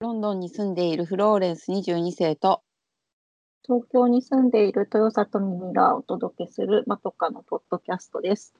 [0.00, 2.62] ロンドンに住んでいるフローレンス22世と
[3.64, 8.54] 東京に住んでいる豊里耳がお届けするまとかのポッドキャストです。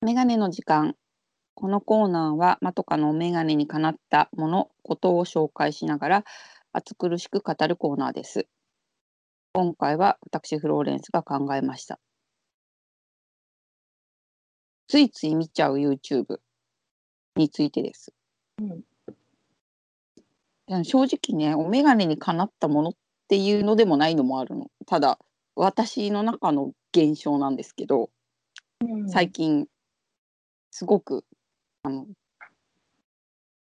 [0.00, 0.96] メガネの時間。
[1.52, 6.24] このコーナーはまとかのメガネにかなったものことを紹介しながら
[6.72, 8.46] 暑苦しく語るコーナーです。
[9.52, 12.00] 今回は私フローレンスが考えました
[14.90, 16.40] ついつい見ちゃう YouTube
[17.36, 18.12] についてです。
[20.66, 22.94] うん、正直ねお眼鏡にかなったものっ
[23.28, 24.68] ていうのでもないのもあるの。
[24.86, 25.20] ただ
[25.54, 28.10] 私の中の現象なんですけど
[29.06, 29.68] 最近
[30.72, 31.24] すごく
[31.84, 32.08] あの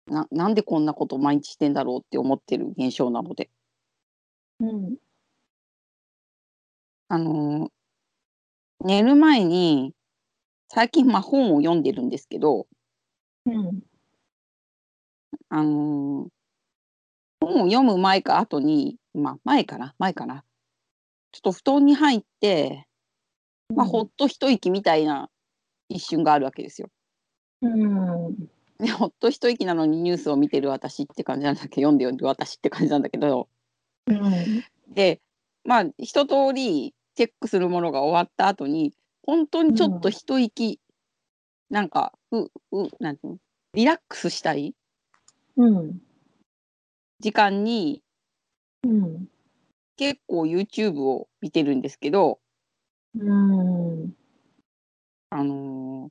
[0.08, 3.52] ななんでこんなこと毎日してんだろうって思ってる現象なので。
[4.60, 4.96] うん、
[7.10, 7.70] あの
[8.84, 9.94] 寝る前に
[10.74, 12.66] 最近まあ本を読んでるんですけど
[13.46, 13.82] うん、
[15.50, 16.28] あの
[17.42, 20.46] 本を読む前か後にまあ前かな前かな
[21.34, 22.86] ちょっと布団に入って、
[23.76, 25.30] まあ、ほっと一息みたいな
[25.90, 26.90] 一瞬があるわけですよ。
[27.64, 28.36] うん、
[28.80, 33.50] でほっと一息なのにニュースを見てる私って感じなんだけど読んでる私って感じなんだけど
[34.08, 35.20] うん、で
[35.66, 38.94] まあ一通りチェックするものが終わった後に
[39.24, 40.80] 本当にちょっと一息、
[41.70, 43.40] なんかううなんていうの？
[43.74, 44.76] リラックスしたい？
[45.58, 46.02] うん、
[47.20, 48.02] 時間に
[48.84, 49.28] うん、
[49.96, 52.40] 結構 YouTube を見てるんですけど
[53.16, 54.14] うん、
[55.30, 56.10] あの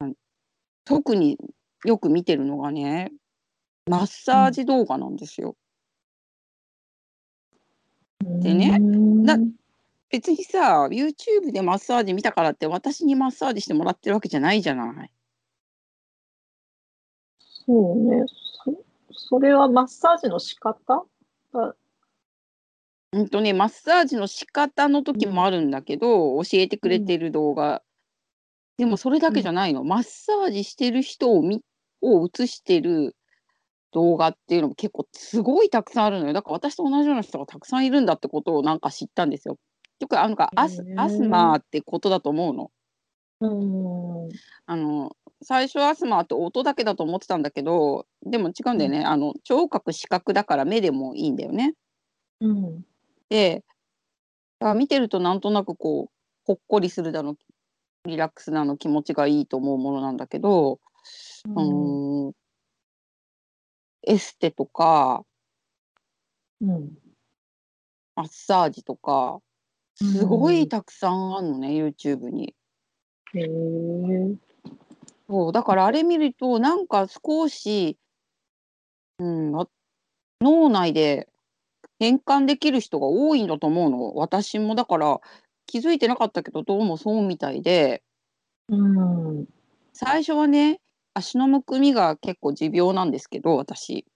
[0.00, 0.14] ー
[0.86, 1.38] 特に
[1.86, 3.10] よく見てるのがね
[3.88, 5.56] マッサージ動画なんですよ。
[8.22, 9.38] でねな
[10.14, 15.10] 別にさ YouTube でマッサージ見たからって私にマッサージしてもらってるわけじゃないじゃない。
[17.66, 18.24] そうね。
[18.64, 18.72] そ
[19.10, 21.04] それはマッサージの仕方？
[21.52, 21.74] が、
[23.10, 27.82] うんとねマッサージの仕方の時もあるんだけど、教えてくれてる動画、
[28.78, 31.60] でもそれだけじゃないの、マッサージしてる人をみ
[32.02, 33.16] を映してる
[33.90, 36.32] 動画っていうのも結構すごいたくさんあるのよ。
[36.32, 39.58] だから私と同じような人がたくさんいるんだってことをなんか知ったんですよ。
[40.04, 42.70] よくあのかアスアスマーってことだと思うの。
[43.40, 44.28] うん、
[44.66, 51.74] あの最初アスマーって音だけだと思ってたんだけどでも違うんだよね、あの聴覚視覚だから目でもいいんだよね。
[52.40, 52.84] うん、
[53.28, 53.64] で
[54.76, 56.12] 見てるとなんとなくこう
[56.44, 57.36] ほっこりするだの
[58.04, 60.80] リラックスなの気持ちがいいと思うものなんだけど、
[61.46, 62.32] うーん、
[64.06, 65.24] エステとか
[66.60, 66.90] うん、
[68.16, 69.40] マッサージとか
[69.96, 72.54] すごいたくさんあるのね、YouTube に。
[73.34, 73.46] へえ、
[75.28, 77.98] そうだからあれ見るとなんか少し、
[79.18, 79.68] うん、あ
[80.40, 81.28] 脳内で
[81.98, 84.14] 変換できる人が多いんだと思うの。
[84.14, 85.20] 私もだから
[85.66, 88.02] 気づいてなかったけどどうもそうみたいで。
[88.68, 89.46] うん、
[89.92, 90.80] 最初はね
[91.12, 94.06] 足のむくみが結構持病なんですけど私。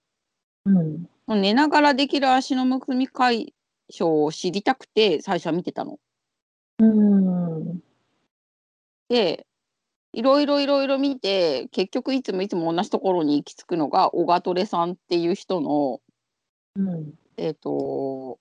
[0.65, 3.53] うん、寝ながらできる足のむくみ解
[3.89, 5.99] 消を知りたくて最初は見てたの。
[6.79, 7.81] うん、
[9.09, 9.45] で
[10.13, 15.99] いろいろいろいろ見て結局いつもいつも同じところに行き着くのがオガトレさんっていう人の
[16.75, 18.39] うん、えっ、と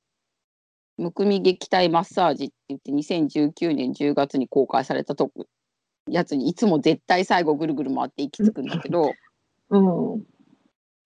[0.96, 5.46] むくみ撃退マッサージって言って2019年10月に公開されたとこ
[6.08, 9.12] やつにいつも絶対最後ぐるぐる回って行き着くんだけど。
[9.70, 10.26] うん、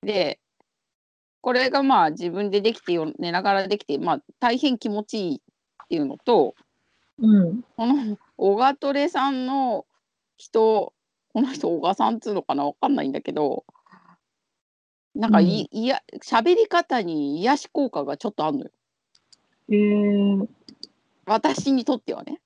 [0.03, 0.39] で
[1.43, 6.55] これがまあ自分でできてよ寝ながらできてまあ大変気持ちいいっていうのと
[7.19, 9.87] うん、このオガトレさんの
[10.37, 10.93] 人
[11.33, 13.65] この人小賀さんっつうのかなわかんないんだけど
[15.15, 18.71] なんかい、いや喋り方に癒し効果がちょっとあるのよ。
[19.69, 20.49] へえ、
[21.27, 22.41] 私にとってはね。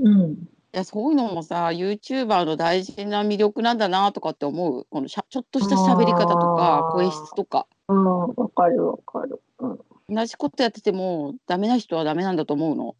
[0.00, 4.86] うん、いやそういうのもさ YouTuber の大事な魅力なんだなとかって思う？
[4.88, 7.66] このしゃちょっとした喋り方とか声質とか。
[7.88, 8.04] うん、
[8.34, 9.42] わかるわかる。
[9.58, 9.78] うん。
[10.08, 12.96] 同じことやっててもダメな人はダメなんだと思うの。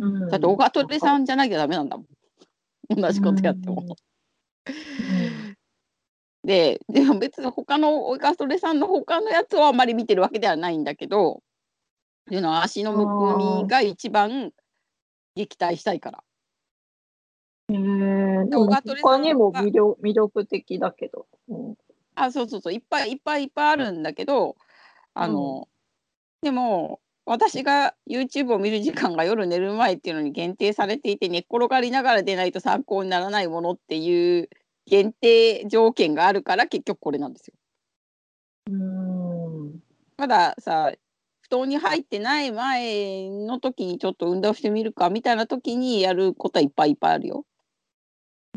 [0.00, 2.06] うん、だって小川鳥さんじゃなきゃダメなんだもん。
[3.00, 3.84] 同じことやっても。
[4.66, 5.56] うん。
[6.44, 11.38] ででも別に他のオガトレさんの他のやつをあんまり見てるわけではないんだけどっ
[12.28, 14.52] ていうのは足のむくみが一番
[15.34, 16.22] 撃退したいから。
[17.70, 21.26] へえ、でもオガトレさん他にも魅力魅力的だけど。
[21.48, 21.74] うん
[22.20, 24.56] あそうそうそういっぱいいっぱいいっぱいあるんだけど
[25.14, 25.68] あの、
[26.42, 34.48] でも私が YouTube を見る時間が夜寝る前っていうのに限定されていて寝っ転がりながら出ないと参考にならないものっていう
[34.86, 37.54] 限定条件があるから結局これなんですよ。
[38.70, 39.80] うん。
[40.16, 40.92] たださ
[41.42, 47.44] 布団に入ってない前の時にちょっと運動してみるかみたいな時にやることはいっぱいいっぱいあるよ。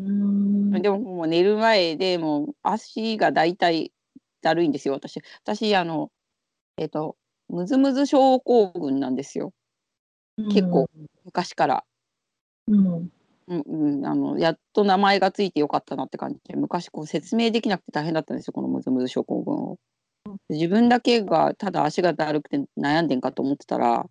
[0.01, 0.81] うん。
[0.81, 3.91] でももう寝る前でもう足がだいたい
[4.41, 5.21] だるいんですよ私。
[5.43, 6.11] 私あの
[6.77, 7.15] えっ、と
[7.49, 9.53] ムズムズ症候群なんですよ
[10.37, 10.89] 結構。
[11.25, 11.83] 昔から。
[12.67, 13.11] うん。
[13.47, 19.77] うんうん、あのやっと名前がついてよかったなって感じで昔こう説明できなくて大変だったんですよこのムズムズ症候群を。
[20.49, 24.05] 自分だけがただ足がだるくて悩んでんかと思ってたら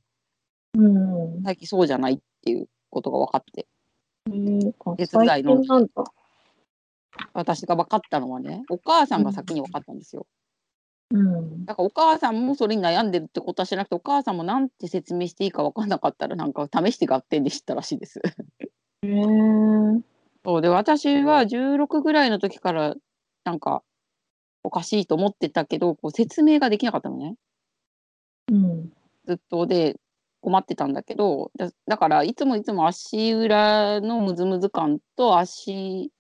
[0.74, 1.42] うん。
[1.42, 3.66] 最近そうじゃないっていうことが分かって
[4.26, 5.62] 手伝い最の。
[7.32, 10.26] 私が分かったのはねお母さんが先に分かったんですよ。
[11.12, 11.64] うん。
[11.64, 18.20] だからお母さんもそれに悩んでるってことは知らなくてお母さんもなんて説明していいか分かんなかったらなんか試して合点で知ったらしいです。
[19.02, 20.02] へえー。
[20.44, 22.94] そうで私は16ぐらいの時から
[23.44, 23.82] なんか
[24.62, 27.34] おかしいと思ってたけどこう説明ができなかったのね
[28.50, 28.92] うん。
[29.26, 29.96] ずっとで
[30.40, 36.10] 困ってたんだけどだだからいつもいつも足裏のムズムズ感と足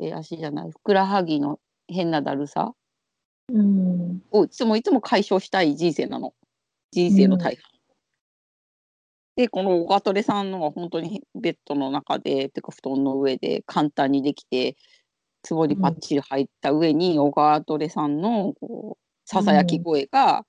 [0.00, 2.72] え足じゃないふくらはぎの変なだるさ
[3.52, 4.22] うん。
[4.30, 6.34] をいつもいつも解消したい人生なの
[6.92, 7.64] 人生の大半。
[9.36, 14.76] でこのオガトレさんのは本当にベッドの中でてか布団の上で簡単にできて
[15.42, 20.44] つぼにパッチリ入った上に、オガトレさんのこうささやき声が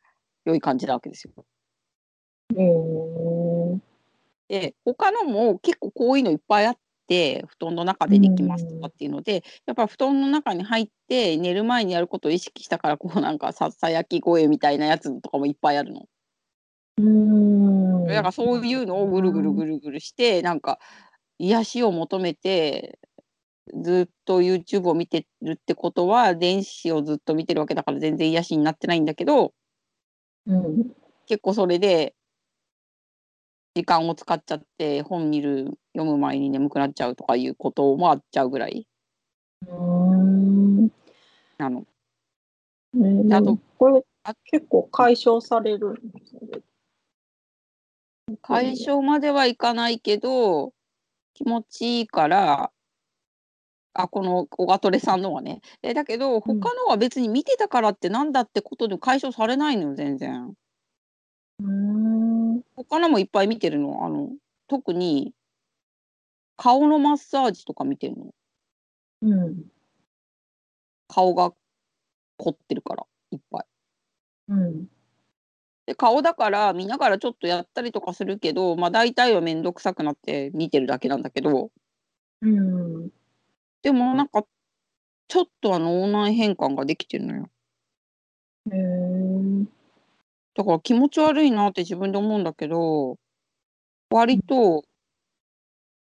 [0.45, 1.45] 良い感じなわけですよ。
[2.55, 3.79] へえー。
[4.51, 6.77] で他のも結構こういうのいっぱいあっ
[7.07, 16.05] て布団の中でできますとかっていうので、やっぱ布団の中に入って寝る前にやることを意識したからこうなんかささやき声みたいなやつとかもいっぱいあるの。
[16.97, 18.07] うん。
[18.07, 20.79] だからそういうのをぐるぐるぐるぐるしてなんか
[21.39, 22.99] 癒しを求めて
[23.73, 29.53] ずっと YouTube を見てるってことは電子をずっと見てるわけだから全然癒しになってないんだけど
[30.47, 30.91] うん。
[31.27, 32.13] 結構それで
[33.73, 38.87] 時間を使っちゃって本見る読む前に眠くなっちゃうとかいうこともあっちゃうぐらい
[39.67, 40.87] うん。
[41.57, 41.85] なの。
[43.31, 46.61] あとこれあ結構解消されるんですよね。
[48.41, 50.73] 解消まではいかないけど
[51.33, 52.71] 気持ちいいから
[53.93, 60.53] あこのオガトレさんのはねえだけど他のは別に見てたからってなんだってことで解消されないのよ全然
[61.63, 62.61] うん。
[62.75, 64.05] 他のもいっぱい見てるの？
[64.05, 64.29] あの
[64.67, 65.33] 特に
[66.57, 68.33] 顔のマッサージとか見てるの？
[69.21, 69.71] うん。
[71.07, 71.51] 顔が
[72.37, 73.65] 凝ってるからいっぱい
[74.49, 74.87] うん。
[75.85, 81.71] で顔だから見ながらちょっとやったりとかするけどまあ大体はめんどくさくなって見てるだけなんだけど
[82.41, 83.09] うん。
[83.83, 84.43] でもなんか
[85.27, 87.49] ちょっとは脳内変換ができてるのよ
[88.69, 89.10] へえ。
[90.55, 93.17] だから気持ち悪いなって自分で思うんだけど
[94.11, 94.83] 割と、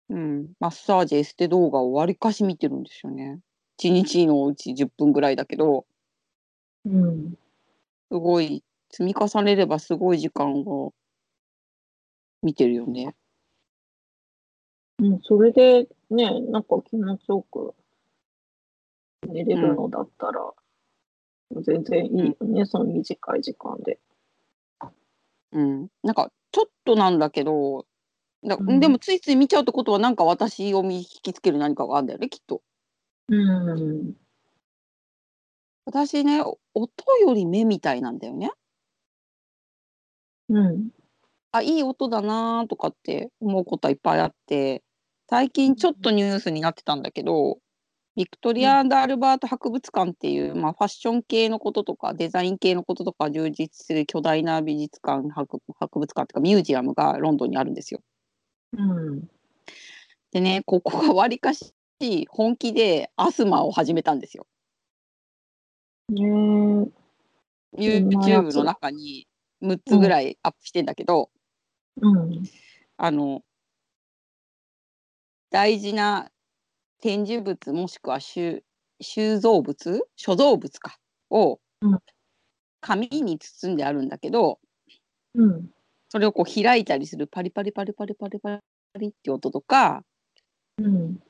[0.09, 3.39] うん、マッサージエステ動画をわりかし見てるんですよね。
[3.81, 5.87] 1日のうち10分ぐらいだけど。
[6.85, 7.35] うん。
[8.11, 10.93] すごい積み重ねればすごい時間を
[12.43, 13.15] 見てるよね。
[14.99, 17.75] うん、それでね、なんか気持ちよく
[19.29, 20.53] 寝れるのだったら、
[21.63, 23.99] 全然いいよね、その短い時間で。
[25.53, 27.87] うん、なんかちょっとなんだけど
[28.45, 32.63] だうんでもついつい見ちゃうってことはなんか私を引きつける何かがあるんだよねきっと。
[33.29, 34.15] うん。
[35.85, 36.43] 私ね
[36.75, 38.51] 音より目みたいなんだよね。
[40.49, 40.91] うん。
[41.53, 44.83] あいい音だなとかって思うことはいっぱいあって
[45.29, 47.59] 最近ちょっとニュースになってたんだけど
[48.15, 58.01] ビクトリア・アルバート博物館っていう、まあ、ファッション系のこととかデザイン系のこととか充実する巨大な美術館博博物館とかミュージアムがロンドンにあるんですよ。
[58.77, 59.29] うん。
[60.31, 61.73] でねここがわりかし
[62.29, 64.47] 本気でアスマを始めたんですよ。
[66.11, 66.29] ねえ。
[66.29, 66.93] ん
[67.79, 69.27] YouTube つの中に
[69.63, 71.31] 6つぐらいアップしてんだけど、
[72.01, 72.43] うん。
[72.99, 73.43] あの
[75.51, 76.31] 大事な
[77.03, 78.63] 展示物もしくは収
[79.01, 80.97] 収蔵物所蔵物か
[81.31, 81.99] をうん
[82.81, 84.59] 紙に包んであるんだけど
[85.35, 85.71] うん。
[86.09, 88.61] それをこう開いたりするパリパリパリパリパリパ
[88.99, 90.05] リって音とか
[90.79, 91.21] うん。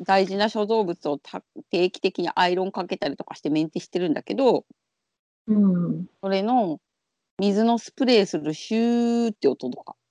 [0.00, 4.64] 大事な所蔵物をた定期的にアイロンかけたりとかしてメンテしてるんだけど
[5.46, 6.06] うん。
[6.22, 6.80] それの
[7.38, 10.07] 水のスプレーするシューって音とかう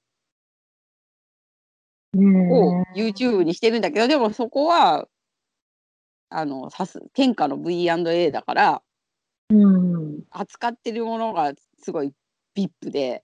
[2.15, 2.83] をん。
[2.95, 5.07] YouTube にしてるんだけど、でもそこは、
[6.29, 8.81] あの、さす天下の V&A だから、
[9.49, 10.23] うん。
[10.29, 12.11] 扱ってるものがすごい
[12.55, 13.23] VIP で、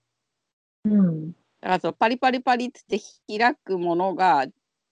[0.84, 1.32] うん。
[1.32, 3.00] だからそのパリパリパリっつって
[3.38, 4.46] 開くものが、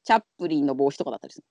[0.04, 1.46] チャップリンの帽子とかだったりする。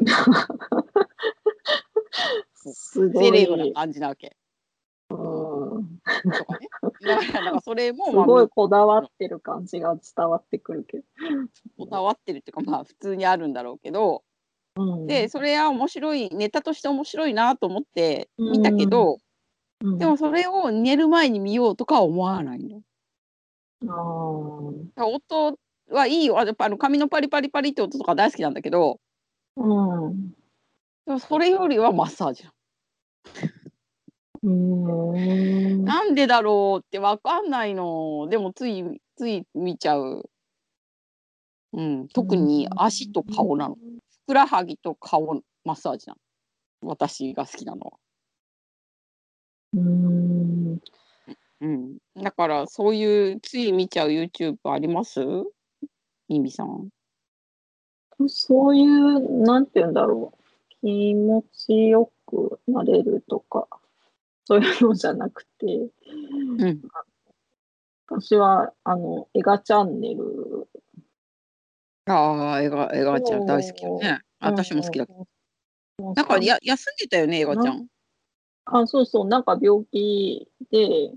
[2.54, 3.24] すごい。
[3.24, 4.36] セレブな感じなわけ。
[6.24, 6.68] うんとかね。
[7.02, 11.04] だから、なんかそれも、すまあ、ごいこだわってる感じが伝わってくるけど。
[11.78, 14.22] こだわってるっていうか、まあ、普通にあるんだろうけど、
[14.76, 19.18] うん、で、それは面白い、ネタとして面白いなと思って見たけど、
[19.80, 22.82] うん、でもそれを寝る前に見ようとかは思わないの。
[24.96, 25.56] あ音
[25.90, 26.38] はいいよ。
[26.38, 29.00] あやっぱあの紙のパリパリパリって音とか大好きなんだけど、
[29.56, 30.30] うん。
[31.06, 32.48] でもそれよりはマッサージ
[34.46, 34.84] ん。
[34.84, 35.12] の。
[35.84, 38.28] なんでだろうってわかんないの。
[38.30, 38.84] でもつい
[39.16, 40.28] つい見ちゃう。
[41.72, 43.76] うん、特に足と顔なの。
[43.76, 46.14] ふくらはぎと顔マッサージな
[46.82, 46.88] の。
[46.88, 47.92] 私が好きなのは。
[49.74, 50.80] うーん。
[51.60, 51.98] うん。
[52.16, 55.20] だからそういうつい見ちゃう YouTube あります？
[56.28, 56.88] ミミさん。
[58.28, 60.38] そういう、なんて言うんだろう。
[60.80, 63.68] 気持ちよくなれるとか、
[64.48, 65.90] そういうのじゃなくて、
[66.58, 66.80] うん。
[68.08, 70.66] 私は、あの、映画チャンネル。
[72.06, 74.20] ああ、映画、映画ちゃん大好きよね。
[74.40, 75.26] 私も好きだけど。
[75.98, 77.88] どなんかや休んでたよね、映画ちゃん？
[78.64, 81.12] あ、そうそう、なんか病気で、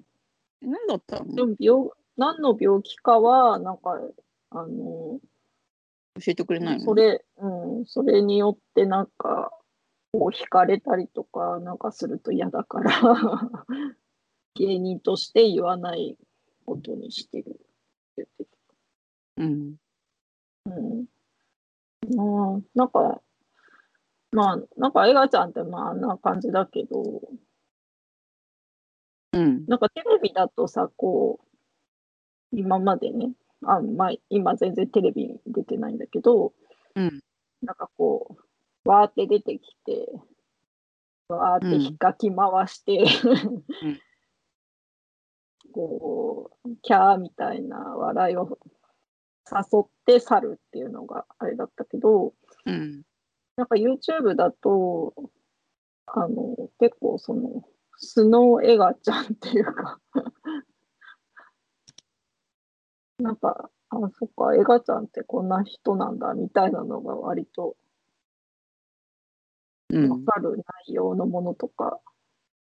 [0.61, 1.33] 何だったの？
[1.33, 3.97] でも病、何の病気かは、なんか、
[4.49, 5.19] あの、
[6.19, 6.83] 教えてくれないの？
[6.83, 9.57] それ、うん、それによってなんか、
[10.11, 12.91] こう惹かれたりとかなんかすると嫌だから、
[14.55, 16.17] 芸人として言わない
[16.65, 17.61] ことにしてるって
[18.17, 18.47] 言って
[19.37, 19.77] うん。
[20.65, 20.75] た。
[20.75, 21.05] うん。
[22.15, 23.21] まあ、なんか、
[24.31, 27.21] まあ、なんか、エガちゃんってまあ、あんな感じだけど、
[29.33, 29.65] うん。
[29.67, 36.53] なんかテレビだとさ、こう、今までね、あまあ、今全然テレビに出てないんだけど、
[36.95, 37.21] うん。
[37.61, 38.43] なんかこう、
[38.85, 40.07] わーって出てきて、
[41.27, 43.05] わーって引っかき回して、ん
[45.71, 48.57] こう、キャーみたいな笑いを
[49.51, 52.33] 誘って去るっていうのがあれだったけど、
[52.65, 53.03] うん。
[53.55, 55.13] なんか YouTube だと、
[56.07, 57.63] あの、結構その、
[57.97, 59.99] 素のエガちゃんっていうか、
[63.19, 67.75] なんか、あ、そっか、エガちゃんってこんな人なんだみたいなのが割と
[69.91, 70.09] うん。
[70.09, 70.57] わかる
[70.87, 71.99] 内容のものとか、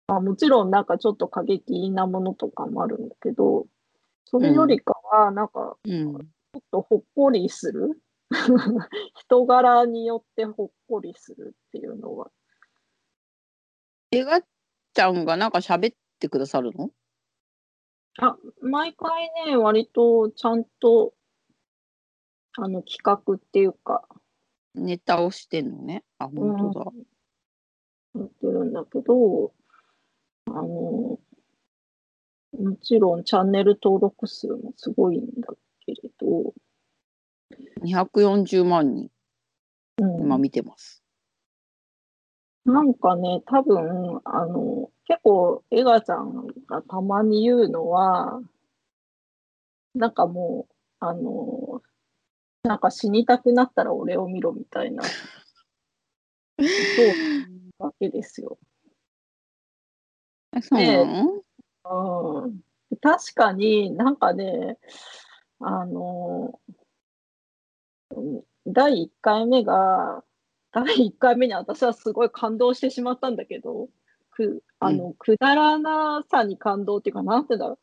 [0.08, 3.66] まあ、もちろんなんかちょっと過激なものとかもあるんだけど、
[4.24, 6.18] それよりかはなんかうん。
[6.18, 8.00] ちょっとほっこりする
[9.14, 12.30] 人柄によってほっこりするっていうのは
[14.10, 16.90] 映画ちゃんがなんか喋ってくださるの？
[18.18, 21.12] あ毎回ね割とちゃんと
[22.56, 24.08] あの企画っていうか
[24.76, 26.04] ネタをしてんのね。
[26.18, 26.90] あ、本当だ。
[28.18, 29.52] やってるんだけど
[30.48, 31.18] あの
[32.58, 35.48] もちろんチャンネル登録数もすごいんだ
[35.84, 36.54] けれど、
[37.82, 39.10] 240万人、
[40.00, 40.20] うん。
[40.22, 41.02] 今見てます。
[42.64, 48.40] なんかね、多分、あの、結構、エガちゃんがたまに言うのは、
[49.94, 51.82] なんかもう、あの、
[52.64, 55.10] なんか死にたくなったら俺を見ろみたいな、そ
[56.58, 58.58] うわけですよ。
[60.56, 62.60] えそうなの、うん。
[63.00, 64.78] 確かになんかね、
[65.60, 66.60] あの、
[68.10, 70.24] うん第1回目が、
[70.72, 73.88] 第1回目に私はすごい感動してしまったんだけど、
[74.32, 77.78] くあのくだらなさに感動っていうか、なんて言うんだろう。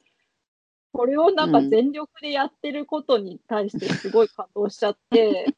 [0.91, 5.55] これをなんかうん全力でやってることに対してすごい感動しちゃって、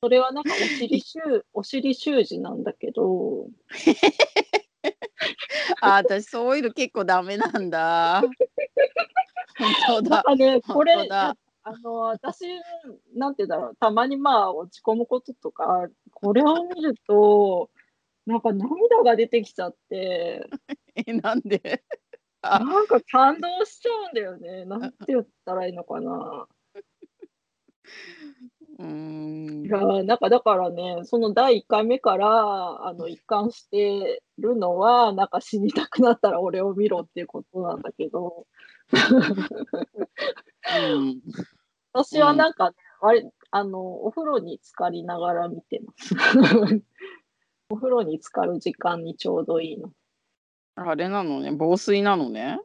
[0.00, 1.18] それはなんかお尻習
[1.52, 3.48] お尻習字なんだけど、
[5.80, 8.22] あ、私そういうの結構ダメなんだ。
[9.86, 10.22] 本当だ。
[10.22, 11.08] かね、これ
[11.62, 12.46] あの、私、
[13.14, 17.70] なんて言うんだろう、たまにまあ落ち込むこととか、これを見ると、
[18.26, 20.48] なんか涙が出てきちゃって、
[21.06, 21.84] え、なんで？
[22.42, 24.64] あなんか感動しちゃうんだよね。
[24.64, 26.48] なんて言ったらいいのかな。
[28.80, 29.64] うーん。
[29.66, 38.46] いや、なんかだからね、その第1回目から、あの、一貫してるのは、なんか死にたくなったら俺を見ろっていうことなんだけど。
[38.92, 38.96] う
[40.98, 41.20] ん。
[41.92, 42.72] 私はなんか、
[43.02, 46.14] あれ、あの、お風呂に浸かりながら見てます。
[47.68, 49.92] お風呂に浸かる時間にちょうどいいの。
[50.76, 52.60] あれなのね、防水なのね？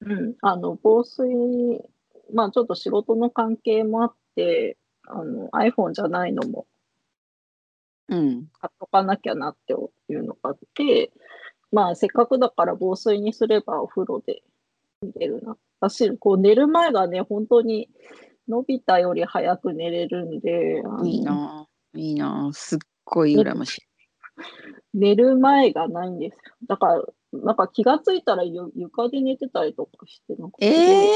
[0.00, 1.26] うん、あの、防水、
[2.32, 4.76] まあちょっと仕事の関係もあって、
[5.08, 6.66] あの、iPhone じゃないのも、
[8.08, 8.46] うん。
[8.60, 11.10] 買っとかなきゃなっていうのがあって、
[11.72, 14.42] まあせっかくだから防水にすればお風呂で
[15.02, 15.56] 見れるな。
[15.80, 17.88] 私、こう寝る前がね、本当に
[18.48, 20.82] 伸びたより早く寝れるんで。
[21.04, 23.82] いいな、いいな、すっごい羨ましい。
[24.94, 26.40] 寝る前がないんですよ。
[26.68, 27.02] だから、
[27.32, 31.06] なんか気がついたらゆ床で寝てたりとかしてなんかええー、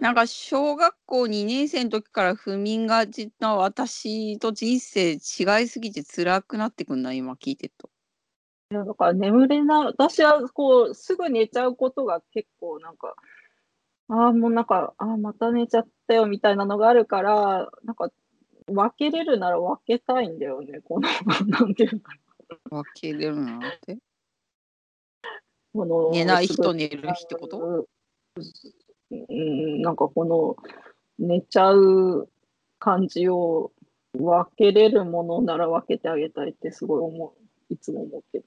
[0.00, 5.16] なんか小学校2年生の時から不眠がちな私と人生違
[5.62, 7.90] いすぎて辛くなってくんな、今聞いてると。
[8.72, 13.14] いや、だから眠れない私はこう、すぐ寝ちゃうことが結構なんか、
[14.08, 18.08] ああ、もうなんか、ああ、また寝ちゃったよみたいなのがあるから、なんか
[18.66, 21.08] 分けれるなら分けたいんだよね、この、
[21.46, 22.14] なんていうか
[22.70, 23.98] 分けれるなって？
[25.74, 27.86] この寝ない日と寝る日ってこと？
[29.10, 30.56] うん、なんかこの
[31.18, 32.28] 寝ちゃう
[32.78, 33.72] 感じを
[34.14, 37.34] 分けれるものなら分けてあげたいってすごい思
[37.68, 38.44] う、いつも思うけど。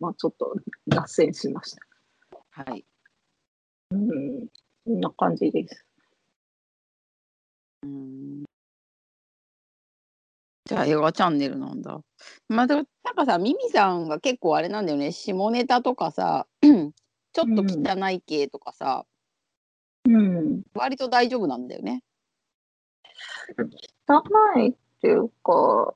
[0.00, 0.54] まあちょっと
[0.86, 2.62] 脱線しました。
[2.62, 2.84] はい。
[3.90, 4.46] うん、
[4.86, 5.86] そんな感じです。
[7.82, 8.44] うん
[10.66, 12.00] じゃあ、ヨガチャンネルなんだ。
[12.48, 19.04] まあ、でも、なんかさ、ミミさんが結構あれなんだよね、下ネタとかさ、 ちょっと汚い系とかさ、
[20.08, 20.62] うん。
[20.74, 22.02] 割と大丈夫なんだよね。
[24.08, 24.22] 汚
[24.60, 25.94] いっていうか、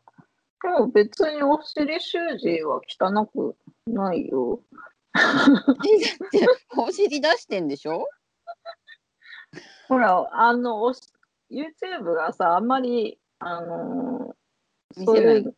[0.62, 4.60] でも別にお尻習字は汚くないよ。
[5.14, 5.22] え、だ
[6.26, 6.46] って、
[6.76, 8.08] お尻出してんでしょ？
[9.88, 10.92] ほら、あの、お
[11.50, 14.34] YouTube がさ、あんまり、あの
[15.04, 15.54] そういう、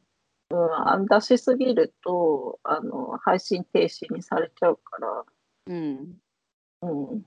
[0.50, 5.24] うん、出しすぎるとあの配信停止にされちゃうから。
[5.66, 6.20] うん。
[6.82, 7.24] うん。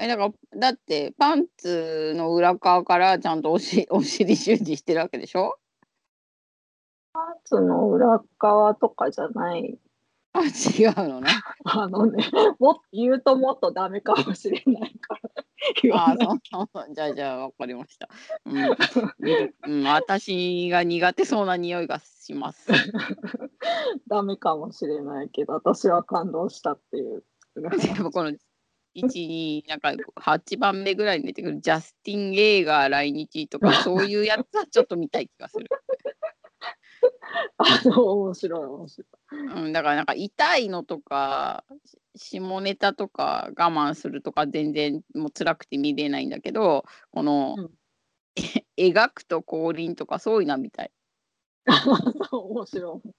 [0.00, 5.58] えだからだってパンツの裏側からちゃんとおし お尻習字してるわけでしょ？
[7.12, 9.78] パンツの裏側とかじゃない
[10.34, 11.30] あ、違うのね。
[11.64, 12.24] あのね、
[12.60, 15.30] も言うともっとダメかもしれないから。
[15.94, 18.08] あそうそうじゃあじゃあ分かりました。
[18.44, 22.68] うん、うん、私が苦手そうな匂いがします。
[24.06, 27.24] ダメかもしれないけど、私は感動したっていう。
[27.56, 28.32] でもこの
[28.94, 35.68] 1、2、なんか8番目ぐらいに出てくるジャスティン・ゲーガー来日とか、 そういうやつはちょっと見たい気がする。
[37.58, 39.64] あの、面白い、面白い。
[39.64, 41.64] うん、だからなんか痛いのとか、
[42.16, 47.70] 下ネタとか我慢するとか全然もう辛くて見れないんだけど、この、うん、
[48.76, 50.92] 描くと降臨とかそういうのみたい。
[52.32, 53.10] 面白い。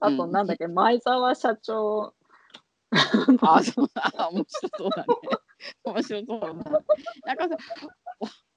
[0.00, 2.14] あと、なんだっけ、うん、前澤社長。
[3.40, 5.06] あ、そう だ、面白そうだね。
[5.84, 6.62] 面白そうだ、ね。
[7.24, 7.56] なんかさ、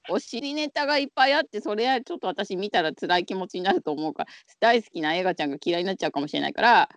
[0.09, 6.89] お尻ネタがいっぱいあって、それはちょっと私見たら辛い気持ちになると思うから、大好きな映画ちゃんが嫌いになっちゃうかもしれないから、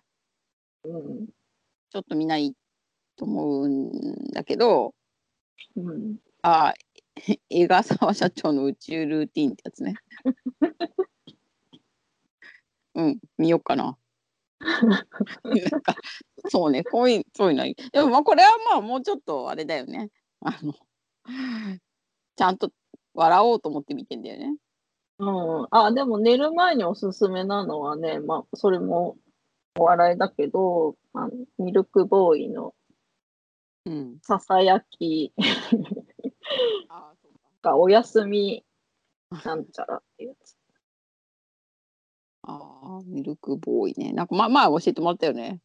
[0.83, 2.53] うん、ちょっと見ない
[3.15, 3.91] と思うん
[4.31, 4.93] だけど、
[5.75, 6.73] うん、あ、
[7.49, 9.95] 江川沢社長の宇宙ルーティンってやつね。
[12.95, 13.97] うん、見ようかな。
[14.59, 15.95] なんか
[16.49, 17.75] そうね、こういう、そういうのいい。
[17.91, 20.09] でもまあこれはまあもうちょっとあれだよね。
[20.41, 20.73] あの、
[22.35, 22.71] ちゃんと
[23.13, 24.55] 笑おうと思って見てんだよね。
[25.19, 25.25] う
[25.63, 25.67] ん。
[25.71, 29.17] あ、でも寝る前におすすめなのはね、まあ、それも
[29.77, 32.73] お笑いだけど、あのミルクボーイの
[34.21, 35.33] ささやき
[37.59, 38.63] うか、おやすみ
[39.45, 40.58] なんちゃらってやつ。
[42.49, 44.13] ああ、ミルクボーイね。
[44.13, 45.59] なんか、ま、前教えてもらったよね。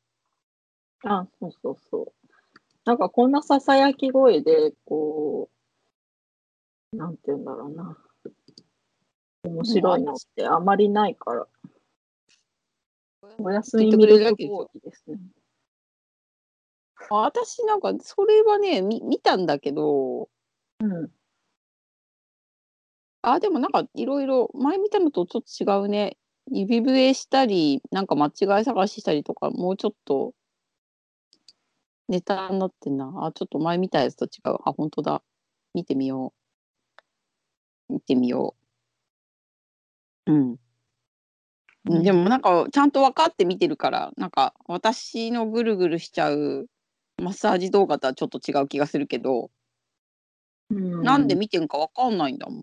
[1.05, 2.29] あ、そうそうそう。
[2.85, 5.49] なんかこんなささやき声で、こ
[6.93, 7.97] なんて言うんだろうな。
[9.45, 11.47] 面白いのってあまりないから。
[13.39, 15.19] お休み見るだけですね。
[17.11, 20.29] 私なんかそれはね見見たんだけど、
[20.81, 21.11] うん、
[23.23, 26.17] あでもなんかいろいろ前見たのとちょっと違うね
[26.51, 30.33] 指笛したりなんか間違い探ししたりとかもうちょっと
[32.09, 35.23] ネタになってんなあちょっと前見たやつと違うあ本当だ
[35.75, 36.45] 見てみよう
[37.89, 38.55] 行ってみよ
[40.27, 40.33] う。
[40.33, 40.57] うん。
[41.87, 46.67] うん、でもなんかちゃんと分かって見てるから、なんか私のぐるぐるしちゃう
[47.23, 49.51] マッサージ動画とはちょっと違う気がするけど、
[50.71, 52.63] うんなんで見てんか分かんないんだもん。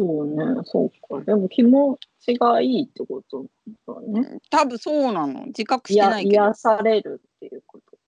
[0.00, 1.24] そうね、そうか。
[1.24, 3.46] でも気持ちがいいってこと
[3.86, 4.38] だね。
[4.50, 5.46] 多分そうなの。
[5.46, 6.44] 自覚してやないけど。
[6.44, 7.98] 癒されるっていうこと。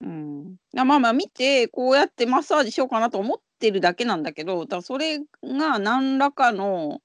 [0.00, 7.00] うん、まあまあ見てこうやってマッサージしようかなと思ってるだけなんだけどだそれが何らかの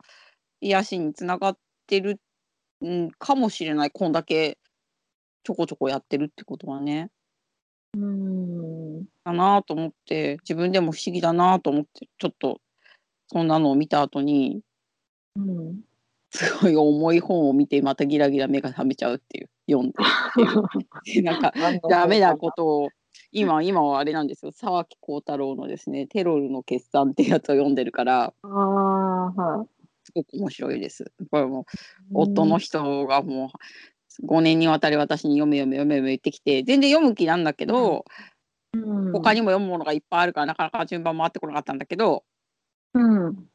[0.59, 2.19] 癒しにつながってる、
[2.81, 4.57] うん、かもしれないこんだけ
[5.43, 7.09] ちょこちょこやってるってことはね
[7.97, 9.05] うん。
[9.23, 12.59] だなと思って自分でも不思議だなと思ってちょっと
[13.31, 14.61] そんなのを見た後に
[15.35, 15.81] うん。
[16.31, 19.97] すごい重い本を見てまたギラギラ目が覚めちゃうっていう読んで
[21.23, 21.53] なんか
[21.89, 22.89] ダメなことを
[23.31, 29.67] 今 今はあれなんですよ沢木耕太郎のですね「テロルの決算」ってやつを読んでるからああ、はい。
[30.03, 31.11] すごく面白いです。
[31.29, 31.63] これもう
[32.13, 33.51] 夫の人がも
[34.21, 38.05] う5年にわたり私に読め読め読め読め言ってきて全然読む気なんだけど、
[38.73, 42.23] うん、他にも読むものがいっぱいあるからなかなか順番回ってこなかったんだけど
[42.93, 42.99] う
[43.29, 43.49] ん。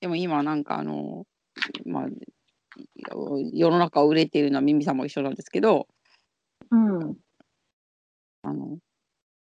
[0.00, 1.24] でも今なんかあの
[1.84, 2.06] まあ
[3.52, 5.86] 世の中を売れているのはミミさんも一緒なんですけど
[6.70, 7.16] うん。
[8.42, 8.76] あの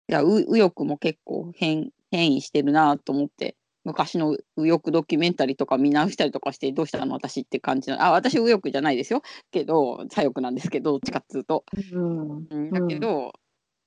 [0.09, 7.15] いやう右翼も結構変変異してるなと思って昔の右翼ドキュメンタリーとか見直したりとかしてどうしたの？
[7.15, 12.47] 私って感じなあ私右翼じゃないですよけど左翼なんですけどどっちかっつうと、うん。
[12.51, 13.33] うん、だけど、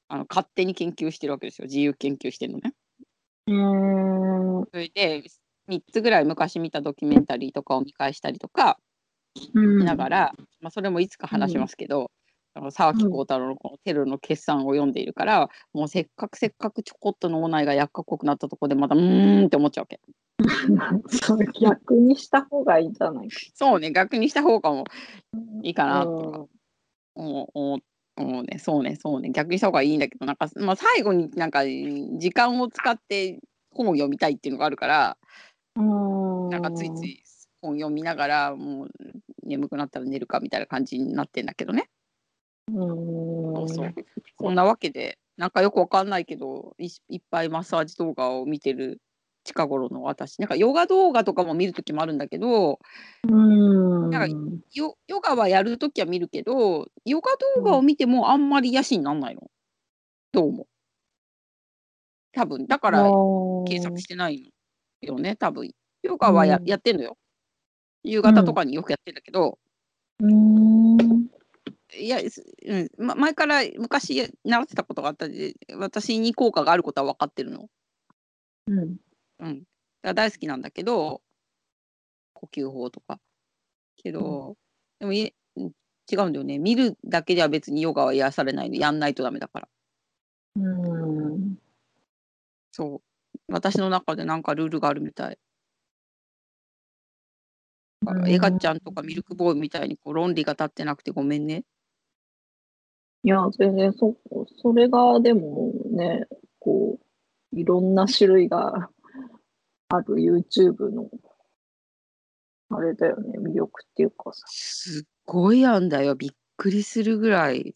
[0.07, 2.73] あの勝手に研究してるわけですよ自由研究してるのね。
[3.47, 3.51] う
[4.61, 4.65] ん。
[4.71, 5.23] それで
[5.67, 8.77] 3つぐらい昔見たドキュメンタリーとかを見返したりとか
[9.55, 9.81] うん。
[9.81, 12.11] しながら、まあ、それもいつか話しますけど、
[12.53, 19.99] あの沢木耕太郎のこのテロの決算を読んでいるから、もうせっかくせっかくちょこっと脳内が薬っこくなったとこでまたうーんって思っちゃうわけ。
[21.61, 23.29] 逆にした方がいいんじゃない？
[23.29, 23.35] か。
[23.55, 24.83] そうね逆にした方がも
[25.63, 26.47] いいかなとかうん
[27.15, 27.79] 思う
[28.15, 33.39] 思うねそうねそうね逆にした方がいいんだけどなんか、まあ、最後になんか時間を使って
[33.71, 35.17] 本を読みたいっていうのがあるから
[35.75, 36.49] うん。
[36.49, 37.23] なんかついつい
[37.61, 38.89] 本読みながらもう
[39.43, 41.89] 眠くなったら寝るかみたいな感じになってんだけどね。
[42.67, 42.77] うん。
[43.55, 43.93] そうそう
[44.39, 48.99] そんなわけでなんかよくわかんないけどいいっぱいマッサージ動画を見てる
[49.43, 50.39] 近頃の私。
[50.39, 52.79] なんかヨガ動画とかも見る時もあるんだけど
[53.23, 54.09] うん。
[54.09, 54.29] なん。
[54.29, 54.35] か
[54.73, 59.49] ヨヨガはやる時は見るけどヨガ動画を見てもあんまり癒しになんないの。
[60.31, 60.67] どうも。
[62.33, 62.67] 多分。
[62.67, 63.03] だから
[63.65, 64.51] 検索してない
[65.03, 65.35] のよね。
[65.35, 65.71] 多分。
[66.01, 66.65] ヨガはや,、うん。
[66.65, 67.17] やってんのよ。
[68.03, 69.59] 夕方とかによくやってんだけど、
[70.19, 71.27] うん。
[71.95, 72.89] いや、すうん。
[72.97, 77.67] ま、前から昔や習ってたことがあったんで私に効果があることは分かってるの。
[78.67, 79.02] うん。
[79.39, 79.63] うん、
[80.01, 81.21] 大好きなんだけど
[82.33, 83.19] 呼吸法とか。
[83.95, 84.57] けど、
[84.99, 85.71] でもいうん
[86.11, 89.67] 違うんだよね見るだけでは別にヨガは癒されないのやんないとダメだから。
[90.57, 91.57] うん。
[92.71, 93.01] そう
[93.47, 95.39] 私の中でなんかルールがあるみたい。
[98.27, 101.63] エガちゃんとかミルクボーイみたいにこう論理が立ってなくてごめんね。
[103.23, 104.17] いや、全然そ、
[104.61, 106.25] それがでもね、
[106.59, 108.89] こう、いろんな種類が
[109.95, 111.07] ある YouTube の、
[112.69, 114.43] あれだよね、魅力っていうかさ。
[114.47, 117.75] すっごいあんだよびっくりするぐらい。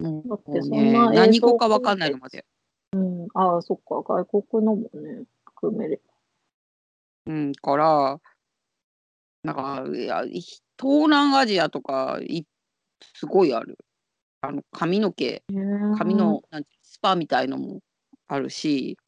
[0.00, 2.44] もだってそんうね何語かわかんないのまで。
[2.94, 6.02] うん、ああ、そっか、外国のもね、含めれば。
[7.26, 8.20] うん、から、
[9.44, 10.40] なんか、いや、い
[10.76, 12.44] 東南アジアとか、い
[13.14, 13.78] すごいある。
[14.40, 15.44] あの、髪の毛、
[15.96, 17.80] 髪の、なんてスパみたいのも
[18.26, 18.98] あるし、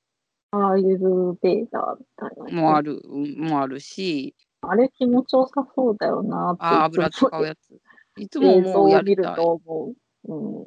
[0.55, 2.63] ああいうベーダーみたいな。
[2.63, 7.81] もある、うんもあるし、あれ気持ちよさそうだよなってあ、いつも油使うやつ。
[8.17, 9.35] いつももうやりたい。
[9.35, 9.95] と思
[10.29, 10.33] う。
[10.33, 10.67] う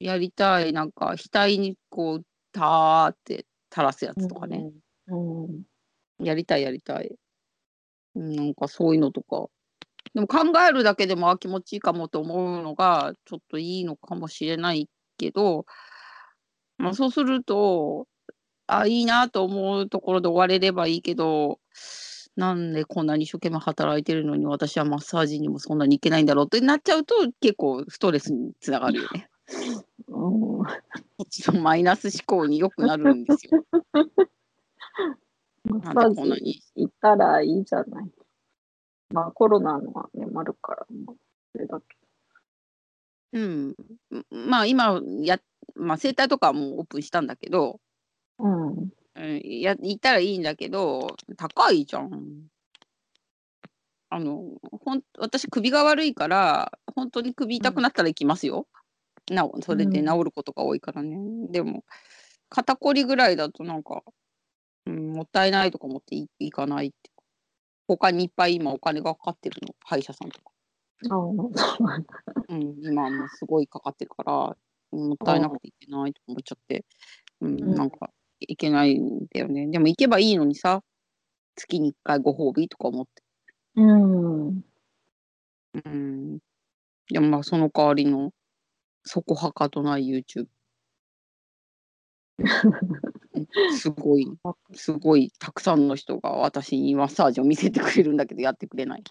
[0.00, 0.72] やりたい。
[0.72, 4.70] なんか、額にこう、たーって垂らすやつとかね。
[5.06, 5.44] うん。
[5.44, 5.62] うん。
[6.24, 7.16] やりたい、やりたい。
[8.16, 9.46] うんなんかそういうのとか。
[10.14, 14.88] でも考えるだけでもあ気持ちいいかもと思うのがちょっといいのかもしれない
[15.18, 15.66] けど、
[16.78, 18.06] まあ、そうすると
[18.66, 21.58] あいいなと思うところで終われればいいけど
[22.36, 29.28] なんでこんなに一生懸命働いてるのに私はマッサージにもそんなに行けないんだろうってなっちゃうと結構ストレスにつながるよね。
[30.08, 30.46] うん
[31.16, 33.64] こっちのマイナス思考によくなるんですよ。
[35.64, 38.10] マッサージ行ったらいいじゃない。
[39.12, 41.16] まあコロナのはね、あるから、まあ、
[41.52, 41.96] それだけ。
[43.32, 43.76] うん、
[44.30, 45.40] まあ今や、
[45.74, 47.80] まあ、整体とかはもうオープンしたんだけど
[48.38, 48.90] うん。
[49.14, 52.48] うん、や行ったらいいんだけど、高いじゃん。
[54.10, 54.44] あの、
[54.84, 58.66] ほん私首が悪いから、本当に首痛くなったら行きますよ。
[59.30, 61.16] なおそれで治ることが多いからね。
[61.50, 61.84] でも、
[62.48, 64.02] 肩こりぐらいだとなんか、
[64.86, 67.10] うん、もったいないとか思ってい行かないって
[67.88, 70.50] 他にいっぱい今お金がかかってるの、歯医者さんとか。
[71.02, 72.08] ああ、そうなんだ。
[72.48, 74.32] うん、今もすごいかかってるから、
[74.92, 76.84] もったいなくていけないと思っちゃって、
[77.40, 79.68] うん、なんかいけないんだよね。
[79.68, 80.82] でも行けばいいのにさ、
[81.56, 83.22] 月に1回ご褒美とか思って。
[83.76, 84.64] うん。
[85.74, 86.38] うん。
[87.08, 88.32] でもまあその代わりの、
[89.04, 90.46] そこはかとない YouTube。
[93.78, 94.26] すごい、
[94.74, 99.02] すごいたくさんの人が私にマッサージを見せてくれるんだけど、やってくれない。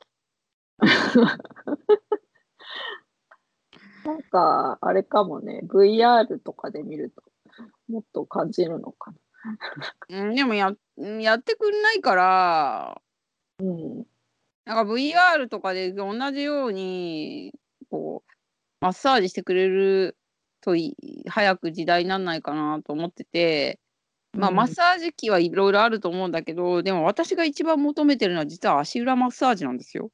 [4.03, 7.23] なんか、あれかもね、VR とかで見ると、
[7.87, 9.17] もっと感じるのかな。
[10.09, 13.01] うん、でもや、やってくれないから、
[13.59, 14.05] うん。
[14.65, 17.53] なんか VR とかで同じように、
[17.89, 18.31] こう、
[18.81, 20.17] マッサージしてくれる
[20.61, 20.95] とい
[21.29, 23.79] 早く時代になんないかなと思ってて、
[24.33, 30.09] まあ、マッサージ機はいろいろあると思うんだけど、でも私が一番求めてるのは実は足裏マッサージなんですよ。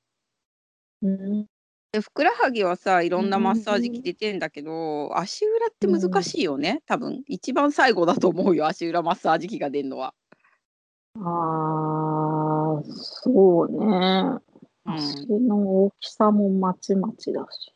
[1.01, 1.47] うん。
[1.91, 7.23] で、ふくらはぎはさ、いろんなマッサージ機出てんだけど、足裏って難しいよね、多分。
[7.27, 10.13] 一番最後だと思うよ、足裏マッサージ機が出るのは。
[11.17, 14.39] ああ、そうね。
[14.85, 17.73] 足の大きさもまちまちだし。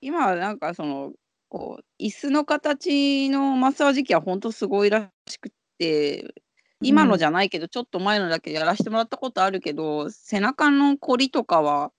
[0.00, 1.12] 今はなんかその、
[1.50, 6.34] こう、椅子の形のマッサージ機はほんとすごいらしくって、
[6.80, 11.92] 今のじゃないけど、ちょっと前のだけやらしてもらったことあるけど、背中のこりとかは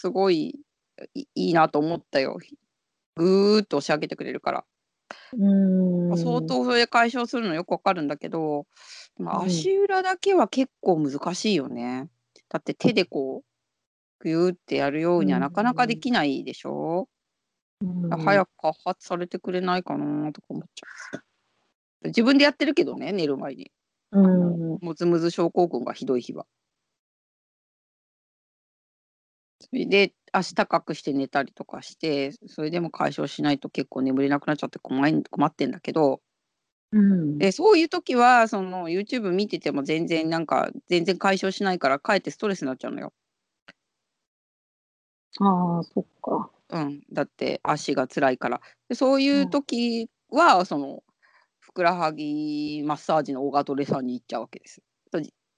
[0.00, 0.58] すごい、
[1.14, 2.38] いいいなと思ったよ。
[3.16, 4.64] ぐーっと押し上げてくれるから。
[5.34, 8.66] う相当それで解消するのよくわかるんだけど、
[9.18, 12.08] まあ、足裏だけは結構難しいよね。
[12.48, 13.44] だって手でこう、
[14.20, 17.08] ぐーってやるようにはなかなかできないでしょ？
[18.10, 22.08] 早く開発されてくれないかなとか思っちゃう。
[22.08, 23.70] 自分でやってるけどね、寝る前に。
[24.12, 24.78] うん。
[24.80, 26.46] もつむず症候群がひどい日は。
[29.70, 36.22] それで、足高くして寝たりとかして、それでも解消しないと結構眠れなくなっちゃって困い困ってんだけど、
[36.92, 37.38] うん。
[37.38, 43.12] で、そういう時は、その YouTube 見てても全然なんか、全然解消しないから、かえってストレスになっちゃうのよ。
[45.40, 46.50] ああ、そっか。
[46.70, 48.60] うん、だって足が辛いから。
[48.88, 51.02] で、そういう時は、その、
[51.60, 54.82] ふくらはぎマッサージのオガトレさんに行っちゃうわけです。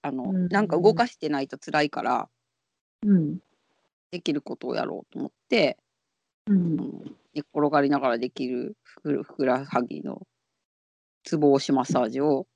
[0.03, 2.29] あの、なんか動かしてないと辛いから
[3.03, 3.39] うん。
[4.13, 5.79] できることをやろうと思って、
[6.47, 6.77] うん。
[7.35, 10.27] 寝っ転がりながらできるふくふくらはぎの
[11.25, 12.47] ツボ押しマッサージを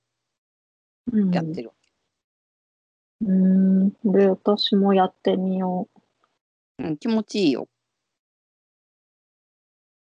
[1.33, 3.27] やってるわけ。
[3.27, 5.89] うん、で、私もやってみよ
[6.79, 6.85] う。
[6.85, 7.69] うん、気持ちいいよ。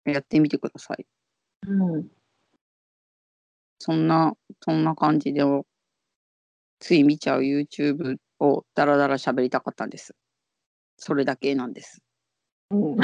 [0.05, 1.07] やってみてください。
[1.67, 2.09] うん。
[3.81, 5.43] そんなそんな感じで、
[6.79, 10.15] つい見ちゃう YouTube をだらだら喋りたかったんです。
[11.03, 12.03] それだけなんです。
[12.71, 12.97] うん。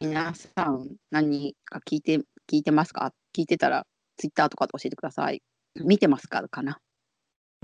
[0.00, 2.16] 皆さん、何か聞いて
[2.50, 3.12] 聞いてますか？
[3.36, 5.42] 聞いてたら Twitter とかで教えてください。
[5.76, 6.48] 見てますか？
[6.48, 6.80] かな。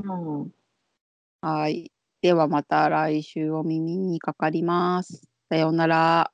[0.04, 0.12] う
[0.44, 0.50] ん。
[1.40, 1.90] はい。
[2.20, 5.22] ではまた来週お耳にかかります。
[5.48, 6.30] さようなら。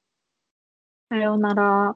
[1.09, 1.95] さようなら。